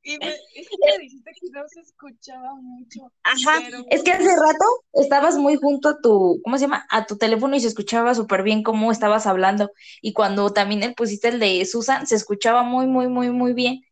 y 0.03 0.19
me, 0.19 0.29
es 0.55 0.69
que 0.69 0.77
me 0.81 0.99
dijiste 0.99 1.31
que 1.41 1.51
no 1.51 1.69
se 1.69 1.81
escuchaba 1.81 2.55
mucho. 2.55 3.13
Ajá, 3.25 3.61
es 3.91 4.03
que 4.03 4.13
hace 4.13 4.37
rato 4.37 4.65
estabas 4.93 5.37
muy 5.37 5.57
junto 5.57 5.89
a 5.89 6.01
tu, 6.01 6.41
¿cómo 6.45 6.57
se 6.57 6.63
llama? 6.63 6.87
A 6.91 7.07
tu 7.07 7.19
teléfono 7.19 7.57
y 7.57 7.61
se 7.61 7.69
escuchaba 7.69 8.15
súper 8.15 8.43
bien 8.43 8.63
cómo 8.63 8.93
estabas 8.93 9.27
hablando. 9.27 9.71
Y 10.01 10.13
cuando 10.13 10.53
también 10.53 10.95
pusiste 10.95 11.29
el 11.29 11.41
de 11.41 11.65
Susan, 11.67 12.07
se 12.07 12.15
escuchaba 12.15 12.63
muy, 12.63 12.87
muy, 12.87 13.09
muy, 13.09 13.31
muy 13.31 13.53
bien. 13.53 13.83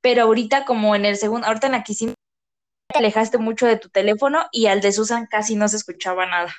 Pero 0.00 0.22
ahorita 0.22 0.64
como 0.64 0.96
en 0.96 1.04
el 1.04 1.16
segundo, 1.16 1.46
ahorita 1.46 1.66
en 1.66 1.72
la 1.72 1.84
que 1.84 1.92
sí 1.92 2.14
te 2.88 2.98
alejaste 2.98 3.36
mucho 3.36 3.66
de 3.66 3.76
tu 3.76 3.90
teléfono 3.90 4.46
y 4.50 4.66
al 4.66 4.80
de 4.80 4.92
Susan 4.92 5.26
casi 5.30 5.56
no 5.56 5.68
se 5.68 5.76
escuchaba 5.76 6.24
nada. 6.24 6.54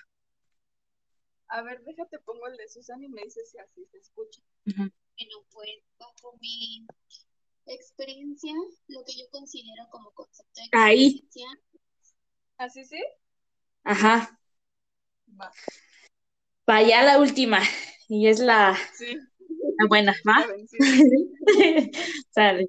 A 1.52 1.62
ver, 1.64 1.84
déjate, 1.84 2.18
pongo 2.20 2.48
el 2.48 2.56
de 2.56 2.70
Susan 2.70 3.04
y 3.04 3.10
me 3.10 3.24
dices 3.24 3.52
si 3.52 3.58
así 3.58 3.86
se 3.92 3.98
escucha. 3.98 4.42
Bueno, 4.66 5.46
pues 5.52 5.70
bajo 6.00 6.38
mi 6.40 6.88
experiencia, 7.66 8.54
lo 8.88 9.04
que 9.04 9.18
yo 9.18 9.30
considero 9.32 9.84
como 9.92 10.12
concepto 10.12 10.62
de 10.62 10.70
Ahí. 10.72 11.28
¿Así 12.58 12.86
sí? 12.86 13.04
Ajá. 13.84 14.40
Va. 15.28 15.52
Vaya 16.66 17.04
la 17.04 17.20
última. 17.20 17.60
Y 18.08 18.28
es 18.28 18.40
la, 18.40 18.78
sí. 18.94 19.18
la 19.78 19.88
buena, 19.90 20.16
¿va? 20.26 20.46
Sale. 22.32 22.68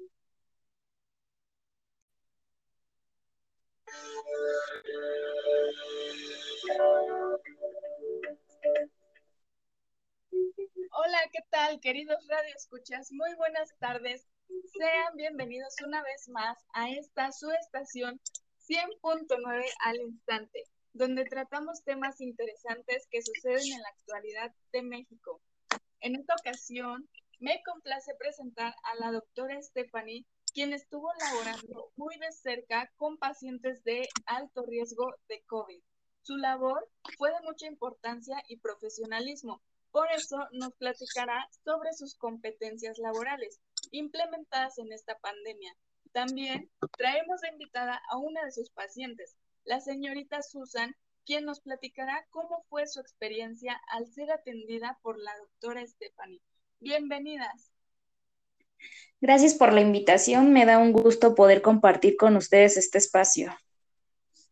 Hola, 10.95 11.17
¿qué 11.31 11.39
tal, 11.49 11.79
queridos 11.79 12.23
Radio 12.27 12.53
Escuchas? 12.55 13.11
Muy 13.11 13.33
buenas 13.33 13.75
tardes. 13.79 14.27
Sean 14.77 15.15
bienvenidos 15.15 15.73
una 15.83 16.03
vez 16.03 16.29
más 16.29 16.55
a 16.71 16.87
esta 16.91 17.31
su 17.31 17.49
estación 17.49 18.21
100.9 18.69 19.65
al 19.85 19.95
instante, 20.01 20.65
donde 20.93 21.25
tratamos 21.25 21.83
temas 21.83 22.21
interesantes 22.21 23.07
que 23.09 23.23
suceden 23.23 23.73
en 23.73 23.81
la 23.81 23.89
actualidad 23.89 24.53
de 24.71 24.83
México. 24.83 25.41
En 25.99 26.15
esta 26.15 26.35
ocasión, 26.35 27.09
me 27.39 27.63
complace 27.63 28.13
presentar 28.19 28.75
a 28.83 28.95
la 28.97 29.11
doctora 29.11 29.59
Stephanie, 29.63 30.27
quien 30.53 30.73
estuvo 30.73 31.09
laborando 31.19 31.91
muy 31.95 32.19
de 32.19 32.31
cerca 32.31 32.91
con 32.97 33.17
pacientes 33.17 33.83
de 33.83 34.07
alto 34.27 34.63
riesgo 34.67 35.15
de 35.27 35.41
COVID. 35.47 35.81
Su 36.21 36.37
labor 36.37 36.87
fue 37.17 37.31
de 37.31 37.41
mucha 37.41 37.65
importancia 37.65 38.43
y 38.47 38.57
profesionalismo, 38.57 39.59
por 39.93 40.11
eso 40.11 40.47
nos 40.53 40.73
platicará 40.73 41.47
sobre 41.63 41.93
sus 41.93 42.15
competencias 42.15 42.97
laborales 42.97 43.61
implementadas 43.91 44.79
en 44.79 44.91
esta 44.91 45.15
pandemia. 45.19 45.71
También 46.11 46.71
traemos 46.97 47.41
de 47.41 47.49
invitada 47.49 48.01
a 48.09 48.17
una 48.17 48.43
de 48.43 48.51
sus 48.51 48.71
pacientes, 48.71 49.37
la 49.65 49.81
señorita 49.81 50.41
Susan, 50.41 50.95
quien 51.25 51.45
nos 51.45 51.61
platicará 51.61 52.25
cómo 52.31 52.65
fue 52.69 52.87
su 52.87 52.99
experiencia 53.01 53.79
al 53.91 54.07
ser 54.07 54.31
atendida 54.31 54.97
por 55.03 55.19
la 55.19 55.37
doctora 55.37 55.85
Stephanie. 55.85 56.41
Bienvenidas. 56.79 57.71
Gracias 59.21 59.53
por 59.53 59.73
la 59.73 59.81
invitación. 59.81 60.53
Me 60.53 60.65
da 60.65 60.79
un 60.79 60.91
gusto 60.91 61.35
poder 61.35 61.61
compartir 61.61 62.17
con 62.17 62.35
ustedes 62.35 62.77
este 62.77 62.97
espacio. 62.97 63.55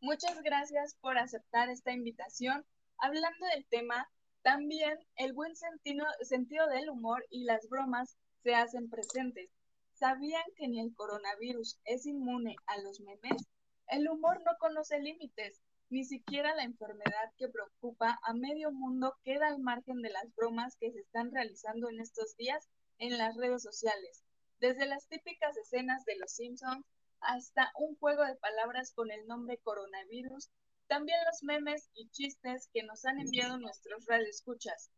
Muchas 0.02 0.40
gracias 0.44 0.96
por 1.02 1.18
aceptar 1.18 1.70
esta 1.70 1.92
invitación. 1.92 2.64
Hablando 3.00 3.48
del 3.48 3.66
tema, 3.66 4.08
también 4.44 4.98
el 5.16 5.34
buen 5.34 5.56
sentido, 5.56 6.68
del 6.68 6.90
humor 6.90 7.26
y 7.30 7.44
las 7.44 7.68
bromas 7.70 8.18
se 8.44 8.56
hacen 8.56 8.90
presentes. 8.90 9.50
¿Sabían 9.94 10.44
que 10.56 10.68
ni 10.68 10.80
el 10.80 10.96
coronavirus 10.96 11.80
es 11.86 12.06
inmune 12.06 12.56
a 12.66 12.80
los 12.80 13.00
memes? 13.02 13.48
El 13.88 14.10
humor 14.10 14.42
no 14.46 14.52
conoce 14.60 15.00
límites, 15.00 15.62
ni 15.90 16.06
siquiera 16.06 16.56
la 16.56 16.64
enfermedad 16.64 17.34
que 17.38 17.50
preocupa 17.50 18.20
a 18.24 18.34
medio 18.34 18.72
mundo 18.72 19.16
queda 19.24 19.48
al 19.48 19.60
margen 19.60 20.02
de 20.02 20.10
las 20.10 20.34
bromas 20.36 20.76
que 20.78 20.92
se 20.92 21.00
están 21.00 21.32
realizando 21.32 21.90
en 21.90 22.00
estos 22.00 22.36
días 22.38 22.68
en 22.98 23.18
las 23.18 23.36
redes 23.36 23.62
sociales. 23.62 24.24
Desde 24.60 24.86
las 24.86 25.08
típicas 25.08 25.56
escenas 25.58 26.06
de 26.06 26.18
Los 26.18 26.32
Simpsons 26.32 26.86
hasta 27.20 27.72
un 27.76 27.96
juego 27.98 28.24
de 28.26 28.36
palabras 28.36 28.94
con 28.94 29.12
el 29.12 29.28
nombre 29.28 29.58
coronavirus, 29.58 30.50
también 30.92 31.20
los 31.26 31.42
memes 31.44 31.90
y 31.94 32.10
chistes 32.10 32.70
que 32.74 32.84
nos 32.84 33.06
han 33.06 33.18
enviado 33.18 33.58
nuestros 33.58 34.06
radioescuchas. 34.08 34.92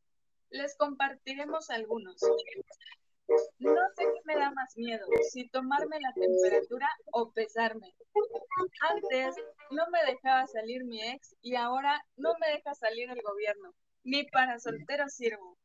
Les 0.50 0.76
compartiremos 0.76 1.70
algunos. 1.70 2.20
No 3.60 3.82
sé 3.96 4.04
qué 4.04 4.22
me 4.26 4.36
da 4.36 4.50
más 4.50 4.76
miedo, 4.76 5.06
si 5.32 5.48
tomarme 5.50 6.00
la 6.00 6.12
temperatura 6.14 6.90
o 7.12 7.32
pesarme. 7.32 7.94
Antes 8.90 9.36
no 9.70 9.84
me 9.92 10.12
dejaba 10.12 10.48
salir 10.48 10.84
mi 10.84 11.00
ex 11.12 11.36
y 11.42 11.56
ahora 11.56 12.04
no 12.18 12.34
me 12.40 12.48
deja 12.54 12.74
salir 12.74 13.12
el 13.12 13.22
gobierno. 13.22 13.76
Ni 14.04 14.24
para 14.32 14.58
soltero 14.58 15.08
sirvo. 15.10 15.60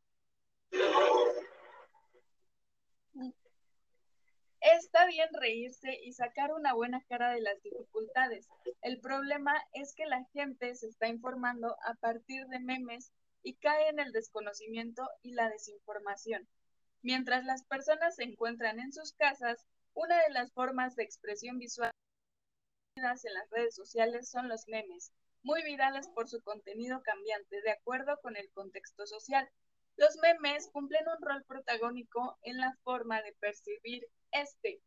Está 4.76 5.06
bien 5.06 5.30
reírse 5.32 5.98
y 6.04 6.12
sacar 6.12 6.52
una 6.52 6.74
buena 6.74 7.02
cara 7.08 7.32
de 7.32 7.40
las 7.40 7.62
dificultades. 7.62 8.46
El 8.82 9.00
problema 9.00 9.54
es 9.72 9.94
que 9.94 10.04
la 10.04 10.24
gente 10.34 10.74
se 10.74 10.88
está 10.88 11.08
informando 11.08 11.74
a 11.86 11.94
partir 11.94 12.46
de 12.48 12.60
memes 12.60 13.10
y 13.42 13.54
cae 13.54 13.88
en 13.88 13.98
el 13.98 14.12
desconocimiento 14.12 15.08
y 15.22 15.32
la 15.32 15.48
desinformación. 15.48 16.46
Mientras 17.00 17.46
las 17.46 17.64
personas 17.64 18.16
se 18.16 18.24
encuentran 18.24 18.78
en 18.78 18.92
sus 18.92 19.14
casas, 19.14 19.64
una 19.94 20.22
de 20.24 20.34
las 20.34 20.52
formas 20.52 20.96
de 20.96 21.04
expresión 21.04 21.58
visual 21.58 21.90
en 22.96 23.04
las 23.04 23.22
redes 23.50 23.74
sociales 23.74 24.28
son 24.28 24.50
los 24.50 24.68
memes, 24.68 25.12
muy 25.42 25.62
virales 25.62 26.08
por 26.08 26.28
su 26.28 26.42
contenido 26.42 27.00
cambiante 27.02 27.62
de 27.62 27.70
acuerdo 27.70 28.18
con 28.20 28.36
el 28.36 28.50
contexto 28.52 29.06
social. 29.06 29.48
Los 29.98 30.16
memes 30.18 30.70
cumplen 30.72 31.04
un 31.08 31.20
rol 31.20 31.44
protagónico 31.44 32.38
en 32.42 32.56
la 32.58 32.72
forma 32.84 33.20
de 33.20 33.32
percibir 33.40 34.06
este 34.30 34.80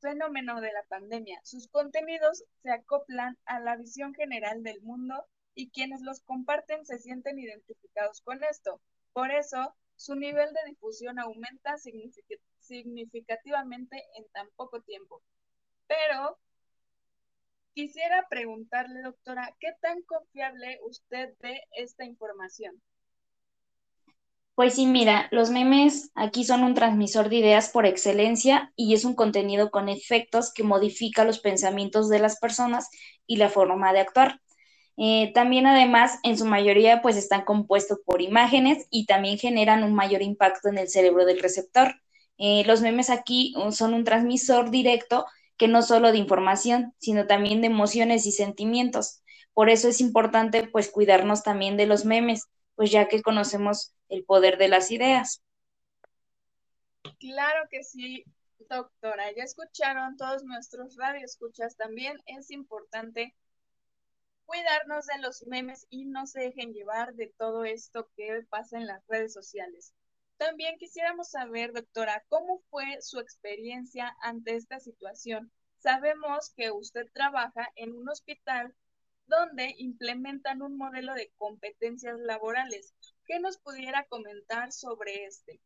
fenómeno 0.00 0.60
de 0.60 0.72
la 0.72 0.82
pandemia. 0.88 1.40
Sus 1.44 1.68
contenidos 1.68 2.42
se 2.60 2.72
acoplan 2.72 3.38
a 3.44 3.60
la 3.60 3.76
visión 3.76 4.12
general 4.12 4.64
del 4.64 4.82
mundo 4.82 5.24
y 5.54 5.70
quienes 5.70 6.00
los 6.02 6.20
comparten 6.22 6.84
se 6.84 6.98
sienten 6.98 7.38
identificados 7.38 8.22
con 8.22 8.42
esto. 8.42 8.80
Por 9.12 9.30
eso, 9.30 9.76
su 9.94 10.16
nivel 10.16 10.52
de 10.52 10.70
difusión 10.70 11.20
aumenta 11.20 11.76
significativamente 12.58 14.02
en 14.16 14.28
tan 14.32 14.48
poco 14.56 14.82
tiempo. 14.82 15.22
Pero 15.86 16.40
quisiera 17.72 18.26
preguntarle, 18.28 19.00
doctora, 19.02 19.54
¿qué 19.60 19.76
tan 19.80 20.02
confiable 20.02 20.80
usted 20.82 21.36
ve 21.38 21.62
esta 21.70 22.04
información? 22.04 22.82
Pues 24.54 24.74
sí, 24.74 24.86
mira, 24.86 25.26
los 25.32 25.50
memes 25.50 26.10
aquí 26.14 26.44
son 26.44 26.62
un 26.62 26.74
transmisor 26.74 27.28
de 27.28 27.36
ideas 27.36 27.70
por 27.70 27.86
excelencia 27.86 28.72
y 28.76 28.94
es 28.94 29.04
un 29.04 29.14
contenido 29.14 29.70
con 29.70 29.88
efectos 29.88 30.52
que 30.52 30.62
modifica 30.62 31.24
los 31.24 31.40
pensamientos 31.40 32.08
de 32.08 32.20
las 32.20 32.38
personas 32.38 32.88
y 33.26 33.36
la 33.36 33.48
forma 33.48 33.92
de 33.92 34.00
actuar. 34.00 34.40
Eh, 34.96 35.32
también 35.34 35.66
además, 35.66 36.20
en 36.22 36.38
su 36.38 36.44
mayoría, 36.44 37.02
pues 37.02 37.16
están 37.16 37.44
compuestos 37.44 37.98
por 38.06 38.22
imágenes 38.22 38.86
y 38.90 39.06
también 39.06 39.38
generan 39.38 39.82
un 39.82 39.92
mayor 39.92 40.22
impacto 40.22 40.68
en 40.68 40.78
el 40.78 40.88
cerebro 40.88 41.24
del 41.24 41.40
receptor. 41.40 41.96
Eh, 42.38 42.62
los 42.64 42.80
memes 42.80 43.10
aquí 43.10 43.54
uh, 43.56 43.72
son 43.72 43.92
un 43.92 44.04
transmisor 44.04 44.70
directo 44.70 45.26
que 45.56 45.66
no 45.66 45.82
solo 45.82 46.12
de 46.12 46.18
información, 46.18 46.94
sino 46.98 47.26
también 47.26 47.60
de 47.60 47.68
emociones 47.68 48.24
y 48.26 48.30
sentimientos. 48.30 49.20
Por 49.52 49.68
eso 49.68 49.88
es 49.88 50.00
importante 50.00 50.68
pues 50.70 50.90
cuidarnos 50.90 51.42
también 51.42 51.76
de 51.76 51.86
los 51.86 52.04
memes, 52.04 52.48
pues 52.74 52.90
ya 52.90 53.08
que 53.08 53.22
conocemos 53.22 53.94
el 54.08 54.24
poder 54.24 54.58
de 54.58 54.68
las 54.68 54.90
ideas. 54.90 55.42
Claro 57.18 57.68
que 57.70 57.84
sí, 57.84 58.24
doctora. 58.68 59.32
Ya 59.36 59.44
escucharon 59.44 60.16
todos 60.16 60.44
nuestros 60.44 60.96
radioescuchas. 60.96 61.76
También 61.76 62.20
es 62.26 62.50
importante 62.50 63.34
cuidarnos 64.46 65.06
de 65.06 65.18
los 65.20 65.46
memes 65.46 65.86
y 65.90 66.04
no 66.04 66.26
se 66.26 66.40
dejen 66.40 66.72
llevar 66.72 67.14
de 67.14 67.32
todo 67.38 67.64
esto 67.64 68.08
que 68.16 68.42
pasa 68.48 68.78
en 68.78 68.86
las 68.86 69.06
redes 69.08 69.32
sociales. 69.32 69.94
También 70.36 70.76
quisiéramos 70.78 71.30
saber, 71.30 71.72
doctora, 71.72 72.24
¿cómo 72.28 72.60
fue 72.70 72.98
su 73.00 73.20
experiencia 73.20 74.14
ante 74.20 74.56
esta 74.56 74.80
situación? 74.80 75.50
Sabemos 75.78 76.52
que 76.56 76.70
usted 76.70 77.06
trabaja 77.12 77.68
en 77.76 77.94
un 77.94 78.08
hospital 78.08 78.74
donde 79.26 79.74
implementan 79.78 80.62
un 80.62 80.76
modelo 80.76 81.14
de 81.14 81.32
competencias 81.36 82.18
laborales. 82.20 82.94
¿Qué 83.26 83.40
nos 83.40 83.58
pudiera 83.58 84.04
comentar 84.04 84.72
sobre 84.72 85.24
este? 85.24 85.60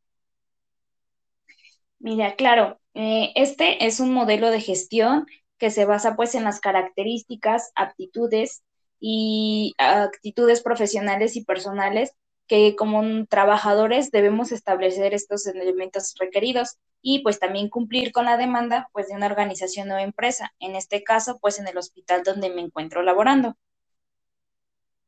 Mira, 1.98 2.36
claro, 2.36 2.80
eh, 2.94 3.32
este 3.34 3.86
es 3.86 3.98
un 3.98 4.12
modelo 4.12 4.50
de 4.50 4.60
gestión 4.60 5.26
que 5.58 5.70
se 5.70 5.84
basa 5.84 6.14
pues 6.14 6.34
en 6.34 6.44
las 6.44 6.60
características, 6.60 7.72
aptitudes 7.74 8.62
y 9.00 9.74
actitudes 9.78 10.62
profesionales 10.62 11.36
y 11.36 11.44
personales 11.44 12.14
que 12.48 12.74
como 12.76 13.26
trabajadores 13.26 14.10
debemos 14.10 14.50
establecer 14.52 15.14
estos 15.14 15.46
elementos 15.46 16.14
requeridos 16.18 16.78
y 17.02 17.22
pues 17.22 17.38
también 17.38 17.68
cumplir 17.68 18.10
con 18.10 18.24
la 18.24 18.36
demanda 18.36 18.88
pues 18.92 19.08
de 19.08 19.14
una 19.14 19.26
organización 19.26 19.90
o 19.90 19.98
empresa, 19.98 20.52
en 20.58 20.74
este 20.74 21.04
caso 21.04 21.38
pues 21.40 21.58
en 21.58 21.68
el 21.68 21.78
hospital 21.78 22.24
donde 22.24 22.50
me 22.50 22.62
encuentro 22.62 23.02
laborando. 23.02 23.56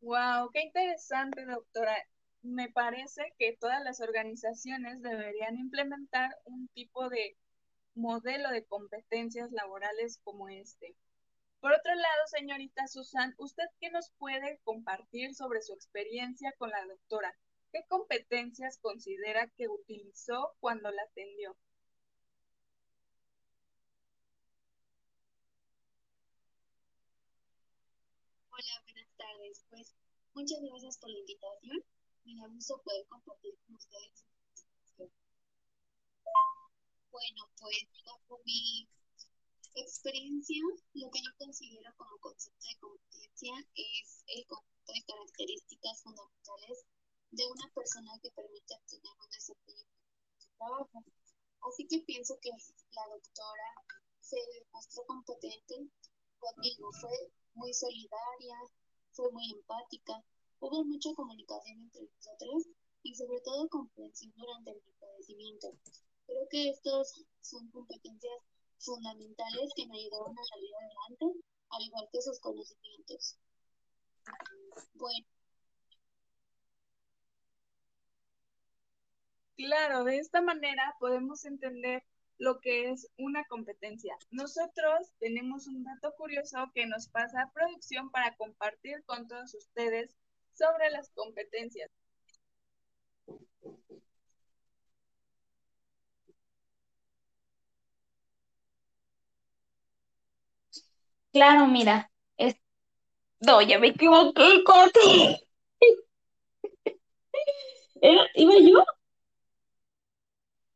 Wow, 0.03 0.50
qué 0.53 0.62
interesante, 0.62 1.44
doctora. 1.44 1.96
Me 2.42 2.68
parece 2.68 3.35
que 3.38 3.57
todas 3.59 3.83
las 3.83 4.00
organizaciones 4.00 5.03
deberían 5.03 5.59
implementar 5.59 6.31
un 6.44 6.68
tipo 6.68 7.09
de 7.09 7.37
modelo 7.94 8.50
de 8.50 8.64
competencias 8.64 9.50
laborales 9.53 10.20
como 10.24 10.48
este. 10.48 10.94
Por 11.61 11.73
otro 11.73 11.94
lado, 11.94 12.27
señorita 12.27 12.87
Susan, 12.88 13.35
¿usted 13.37 13.64
qué 13.81 13.90
nos 13.90 14.11
puede 14.18 14.59
compartir 14.64 15.35
sobre 15.35 15.61
su 15.61 15.75
experiencia 15.75 16.53
con 16.59 16.70
la 16.70 16.85
doctora? 16.87 17.37
¿Qué 17.70 17.85
competencias 17.87 18.79
considera 18.79 19.46
que 19.57 19.68
utilizó 19.68 20.55
cuando 20.61 20.90
la 20.90 21.03
atendió? 21.03 21.55
Hola, 28.51 28.83
buenas 28.85 29.09
tardes. 29.18 29.64
Pues 29.68 29.94
muchas 30.35 30.61
gracias 30.62 30.96
por 30.99 31.11
la 31.11 31.18
invitación. 31.18 31.85
Me 32.25 32.37
da 32.37 32.46
gusto 32.49 32.81
poder 32.83 33.07
compartir 33.07 33.55
con 33.66 33.77
ustedes. 33.77 34.25
Bueno, 37.11 37.51
pues 37.59 37.87
mi 38.46 38.88
experiencia, 39.74 40.62
lo 40.94 41.11
que 41.11 41.20
yo 41.22 41.30
considero 41.38 41.94
como 41.96 42.18
concepto 42.18 42.66
de 42.66 42.78
competencia 42.78 43.52
es 43.74 44.24
el 44.26 44.46
conjunto 44.46 44.92
de 44.92 45.04
características 45.06 46.02
fundamentales 46.02 46.85
de 47.30 47.46
una 47.46 47.70
persona 47.74 48.18
que 48.22 48.30
permite 48.33 48.74
obtener 48.74 49.12
un 49.20 49.30
desempeño 49.30 49.87
en 49.87 50.40
su 50.40 50.48
trabajo. 50.59 51.04
Así 51.62 51.87
que 51.87 52.00
pienso 52.00 52.38
que 52.40 52.50
la 52.50 53.06
doctora 53.12 53.70
se 54.20 54.37
demostró 54.37 55.04
competente 55.06 55.88
conmigo, 56.38 56.90
fue 57.00 57.33
muy 57.54 57.72
solidaria, 57.74 58.56
fue 59.12 59.30
muy 59.30 59.50
empática, 59.50 60.24
hubo 60.61 60.85
mucha 60.85 61.14
comunicación 61.14 61.78
entre 61.83 62.02
nosotros 62.02 62.68
y 63.02 63.14
sobre 63.14 63.40
todo 63.40 63.68
comprensión 63.68 64.33
durante 64.37 64.70
el 64.72 64.83
padecimiento. 64.98 65.72
Creo 66.26 66.48
que 66.48 66.70
estos 66.70 67.24
son 67.40 67.70
competencias 67.70 68.33
fundamentales 68.80 69.72
que 69.76 69.86
me 69.86 69.98
ayudaron 69.98 70.38
a 70.38 70.44
salir 70.44 70.70
adelante, 70.74 71.40
al 71.70 71.82
igual 71.82 72.08
que 72.12 72.22
sus 72.22 72.40
conocimientos. 72.40 73.38
Bueno. 74.94 75.26
Claro, 79.56 80.04
de 80.04 80.18
esta 80.18 80.40
manera 80.40 80.96
podemos 80.98 81.44
entender 81.44 82.02
lo 82.38 82.60
que 82.60 82.90
es 82.90 83.08
una 83.18 83.44
competencia. 83.44 84.16
Nosotros 84.30 85.12
tenemos 85.18 85.66
un 85.66 85.84
dato 85.84 86.14
curioso 86.16 86.70
que 86.74 86.86
nos 86.86 87.08
pasa 87.08 87.42
a 87.42 87.52
producción 87.52 88.10
para 88.10 88.34
compartir 88.36 89.04
con 89.04 89.28
todos 89.28 89.54
ustedes 89.54 90.16
sobre 90.54 90.90
las 90.90 91.10
competencias. 91.10 91.90
Claro, 101.32 101.66
mira, 101.66 102.10
No, 103.40 103.60
ya 103.62 103.78
me 103.78 103.88
equivoqué, 103.88 104.62
Coti. 104.64 105.38
¿Iba 108.34 108.54
yo? 108.60 108.84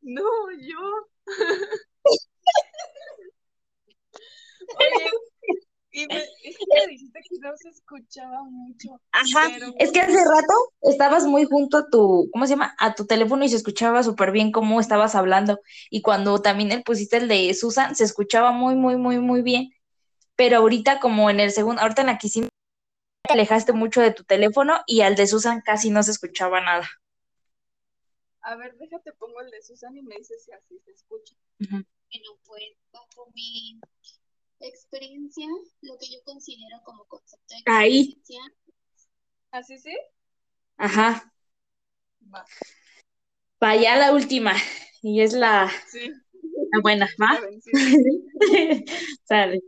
No, 0.02 0.22
yo. 0.60 1.06
Oye, 4.76 5.10
y 5.92 6.06
me, 6.06 6.18
es 6.18 6.58
que 6.58 6.64
me 6.68 6.86
dijiste 6.88 7.20
que 7.28 7.36
no 7.40 7.56
se 7.56 7.68
escuchaba 7.68 8.42
mucho. 8.44 9.00
Ajá, 9.12 9.50
pero- 9.58 9.72
es 9.78 9.92
que 9.92 10.00
hace 10.00 10.24
rato 10.24 10.54
estabas 10.82 11.26
muy 11.26 11.44
junto 11.44 11.78
a 11.78 11.88
tu, 11.88 12.28
¿cómo 12.32 12.46
se 12.46 12.50
llama? 12.54 12.74
A 12.78 12.94
tu 12.94 13.06
teléfono 13.06 13.44
y 13.44 13.48
se 13.48 13.56
escuchaba 13.56 14.02
súper 14.02 14.32
bien 14.32 14.52
cómo 14.52 14.80
estabas 14.80 15.14
hablando. 15.14 15.60
Y 15.90 16.02
cuando 16.02 16.40
también 16.42 16.68
le 16.70 16.80
pusiste 16.80 17.18
el 17.18 17.28
de 17.28 17.52
Susan, 17.54 17.94
se 17.94 18.04
escuchaba 18.04 18.52
muy, 18.52 18.74
muy, 18.74 18.96
muy, 18.96 19.18
muy 19.18 19.42
bien. 19.42 19.70
Pero 20.36 20.58
ahorita 20.58 21.00
como 21.00 21.30
en 21.30 21.40
el 21.40 21.50
segundo, 21.50 21.82
ahorita 21.82 22.02
en 22.02 22.06
la 22.08 22.18
que 22.18 22.26
hicimos, 22.26 22.50
te 23.26 23.34
alejaste 23.34 23.72
mucho 23.72 24.00
de 24.00 24.12
tu 24.12 24.24
teléfono 24.24 24.80
y 24.86 25.00
al 25.02 25.16
de 25.16 25.26
Susan 25.26 25.62
casi 25.64 25.90
no 25.90 26.02
se 26.02 26.10
escuchaba 26.10 26.60
nada. 26.60 26.88
A 28.42 28.56
ver, 28.56 28.76
déjate, 28.76 29.12
pongo 29.12 29.40
el 29.40 29.50
de 29.50 29.62
Susan 29.62 29.96
y 29.96 30.02
me 30.02 30.16
dices 30.16 30.44
si 30.44 30.52
así 30.52 30.78
se 30.84 30.90
escucha. 30.92 31.34
Bueno, 31.58 32.38
pues 32.44 32.62
bajo 32.92 33.30
mi 33.34 33.80
experiencia, 34.60 35.46
lo 35.82 35.96
que 35.98 36.06
yo 36.12 36.22
considero 36.24 36.82
como 36.84 37.04
concepto 37.06 37.54
de 37.54 37.62
Ahí. 37.72 38.00
excelencia, 38.00 38.40
¿Así 39.50 39.78
sí? 39.78 39.96
Ajá. 40.76 41.32
Va. 42.32 42.44
Vaya 43.60 43.96
la 43.96 44.12
última. 44.12 44.52
Y 45.00 45.20
es 45.22 45.32
la, 45.32 45.70
Sí, 45.86 46.10
la 46.72 46.80
buena, 46.82 47.08
¿va? 47.20 47.40
Sale. 49.24 49.62